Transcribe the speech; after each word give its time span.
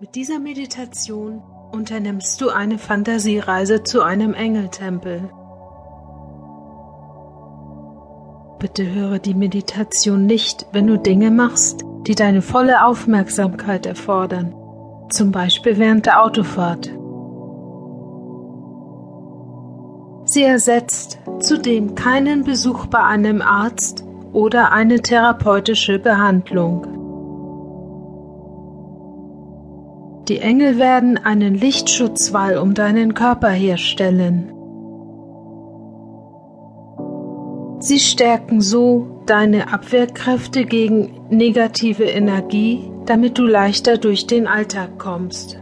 Mit 0.00 0.14
dieser 0.14 0.38
Meditation 0.38 1.42
unternimmst 1.72 2.40
du 2.40 2.48
eine 2.48 2.78
Fantasiereise 2.78 3.82
zu 3.82 4.02
einem 4.02 4.32
Engeltempel. 4.32 5.28
Bitte 8.58 8.94
höre 8.94 9.18
die 9.18 9.34
Meditation 9.34 10.24
nicht, 10.24 10.64
wenn 10.72 10.86
du 10.86 10.96
Dinge 10.96 11.30
machst, 11.30 11.84
die 12.06 12.14
deine 12.14 12.40
volle 12.40 12.86
Aufmerksamkeit 12.86 13.84
erfordern, 13.84 14.54
zum 15.10 15.32
Beispiel 15.32 15.76
während 15.76 16.06
der 16.06 16.22
Autofahrt. 16.22 16.86
Sie 20.24 20.44
ersetzt 20.44 21.18
zudem 21.40 21.94
keinen 21.94 22.44
Besuch 22.44 22.86
bei 22.86 23.00
einem 23.00 23.42
Arzt 23.42 24.02
oder 24.32 24.72
eine 24.72 25.02
therapeutische 25.02 25.98
Behandlung. 25.98 26.99
Die 30.30 30.38
Engel 30.38 30.78
werden 30.78 31.18
einen 31.18 31.54
Lichtschutzwall 31.56 32.56
um 32.58 32.72
deinen 32.72 33.14
Körper 33.14 33.50
herstellen. 33.50 34.52
Sie 37.80 37.98
stärken 37.98 38.60
so 38.60 39.24
deine 39.26 39.72
Abwehrkräfte 39.72 40.66
gegen 40.66 41.18
negative 41.30 42.04
Energie, 42.04 42.92
damit 43.06 43.38
du 43.38 43.42
leichter 43.42 43.98
durch 43.98 44.28
den 44.28 44.46
Alltag 44.46 45.00
kommst. 45.00 45.56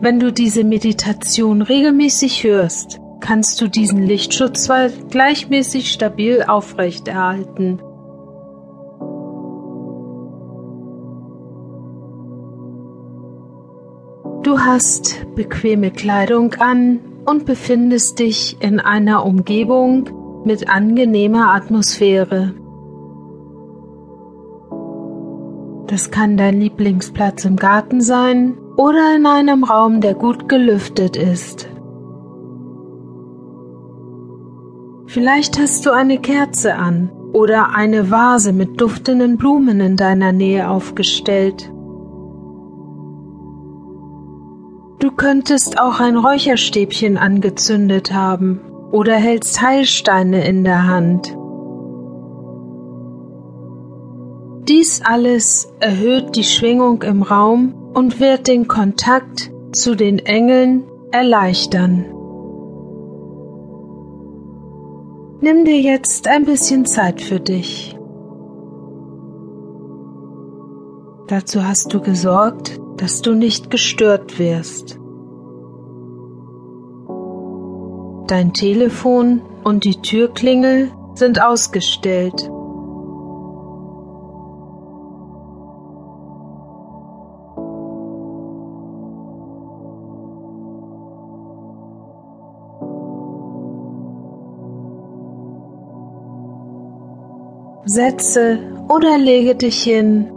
Wenn 0.00 0.18
du 0.18 0.32
diese 0.32 0.64
Meditation 0.64 1.62
regelmäßig 1.62 2.42
hörst, 2.42 2.98
kannst 3.20 3.60
du 3.60 3.68
diesen 3.68 4.02
Lichtschutzwall 4.02 4.90
gleichmäßig 5.08 5.92
stabil 5.92 6.42
aufrechterhalten. 6.42 7.78
Du 14.42 14.60
hast 14.60 15.26
bequeme 15.34 15.90
Kleidung 15.90 16.54
an 16.54 17.00
und 17.26 17.44
befindest 17.44 18.20
dich 18.20 18.56
in 18.60 18.78
einer 18.78 19.26
Umgebung 19.26 20.42
mit 20.44 20.68
angenehmer 20.68 21.52
Atmosphäre. 21.54 22.54
Das 25.88 26.10
kann 26.10 26.36
dein 26.36 26.60
Lieblingsplatz 26.60 27.44
im 27.44 27.56
Garten 27.56 28.00
sein 28.00 28.56
oder 28.76 29.16
in 29.16 29.26
einem 29.26 29.64
Raum, 29.64 30.00
der 30.00 30.14
gut 30.14 30.48
gelüftet 30.48 31.16
ist. 31.16 31.68
Vielleicht 35.06 35.58
hast 35.58 35.84
du 35.84 35.90
eine 35.90 36.18
Kerze 36.20 36.76
an 36.76 37.10
oder 37.32 37.74
eine 37.74 38.10
Vase 38.10 38.52
mit 38.52 38.80
duftenden 38.80 39.36
Blumen 39.36 39.80
in 39.80 39.96
deiner 39.96 40.32
Nähe 40.32 40.70
aufgestellt. 40.70 41.72
Du 45.00 45.12
könntest 45.12 45.80
auch 45.80 46.00
ein 46.00 46.16
Räucherstäbchen 46.16 47.18
angezündet 47.18 48.12
haben 48.12 48.60
oder 48.90 49.14
hältst 49.14 49.62
Heilsteine 49.62 50.44
in 50.44 50.64
der 50.64 50.88
Hand. 50.88 51.36
Dies 54.68 55.00
alles 55.04 55.72
erhöht 55.78 56.34
die 56.34 56.42
Schwingung 56.42 57.02
im 57.02 57.22
Raum 57.22 57.74
und 57.94 58.18
wird 58.18 58.48
den 58.48 58.66
Kontakt 58.66 59.52
zu 59.70 59.94
den 59.94 60.18
Engeln 60.18 60.82
erleichtern. 61.12 62.04
Nimm 65.40 65.64
dir 65.64 65.80
jetzt 65.80 66.26
ein 66.26 66.44
bisschen 66.44 66.86
Zeit 66.86 67.20
für 67.20 67.38
dich. 67.38 67.96
Dazu 71.28 71.64
hast 71.64 71.94
du 71.94 72.00
gesorgt, 72.00 72.80
dass 72.98 73.22
du 73.22 73.34
nicht 73.34 73.70
gestört 73.70 74.38
wirst. 74.38 74.98
Dein 78.26 78.52
Telefon 78.52 79.40
und 79.64 79.84
die 79.84 80.02
Türklingel 80.02 80.90
sind 81.14 81.40
ausgestellt. 81.40 82.50
Setze 97.86 98.58
oder 98.88 99.16
lege 99.16 99.54
dich 99.54 99.82
hin 99.82 100.30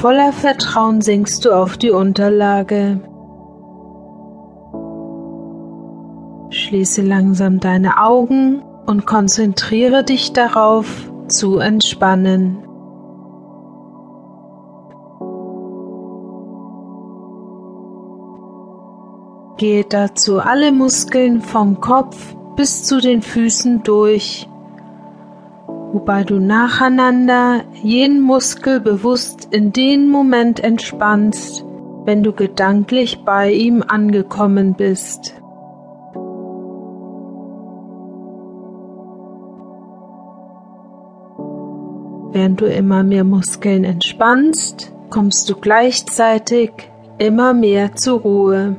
Voller 0.00 0.32
Vertrauen 0.32 1.02
sinkst 1.02 1.44
du 1.44 1.52
auf 1.52 1.76
die 1.76 1.90
Unterlage. 1.90 3.02
Schließe 6.48 7.02
langsam 7.02 7.60
deine 7.60 8.02
Augen 8.02 8.62
und 8.86 9.04
konzentriere 9.04 10.02
dich 10.02 10.32
darauf, 10.32 11.12
zu 11.28 11.58
entspannen. 11.58 12.62
Gehe 19.58 19.84
dazu 19.84 20.40
alle 20.40 20.72
Muskeln 20.72 21.42
vom 21.42 21.78
Kopf 21.82 22.34
bis 22.56 22.84
zu 22.84 23.02
den 23.02 23.20
Füßen 23.20 23.82
durch 23.82 24.48
wobei 25.92 26.24
du 26.24 26.38
nacheinander 26.38 27.64
jeden 27.82 28.20
Muskel 28.20 28.80
bewusst 28.80 29.48
in 29.50 29.72
den 29.72 30.08
Moment 30.08 30.60
entspannst, 30.60 31.64
wenn 32.04 32.22
du 32.22 32.32
gedanklich 32.32 33.24
bei 33.24 33.52
ihm 33.52 33.84
angekommen 33.86 34.74
bist. 34.74 35.34
Während 42.32 42.60
du 42.60 42.66
immer 42.66 43.02
mehr 43.02 43.24
Muskeln 43.24 43.82
entspannst, 43.82 44.92
kommst 45.10 45.50
du 45.50 45.56
gleichzeitig 45.56 46.70
immer 47.18 47.52
mehr 47.52 47.96
zur 47.96 48.20
Ruhe. 48.20 48.76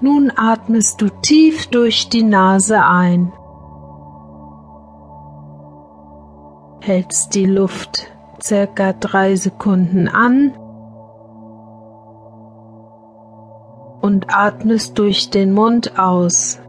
Nun 0.00 0.30
atmest 0.36 1.00
du 1.00 1.08
tief 1.22 1.68
durch 1.68 2.08
die 2.10 2.22
Nase 2.22 2.84
ein. 2.84 3.32
Hältst 6.80 7.34
die 7.34 7.46
Luft 7.46 8.06
circa 8.42 8.92
drei 8.92 9.34
Sekunden 9.36 10.08
an 10.08 10.52
und 14.02 14.32
atmest 14.34 14.98
durch 14.98 15.30
den 15.30 15.52
Mund 15.52 15.98
aus. 15.98 16.60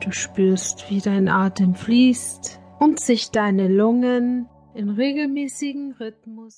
Du 0.00 0.10
spürst, 0.10 0.90
wie 0.90 1.00
dein 1.00 1.28
Atem 1.28 1.74
fließt 1.74 2.60
und 2.78 3.00
sich 3.00 3.30
deine 3.30 3.68
Lungen 3.68 4.48
in 4.74 4.90
regelmäßigen 4.90 5.92
Rhythmus 5.92 6.52